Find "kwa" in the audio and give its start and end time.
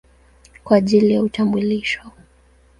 0.63-0.77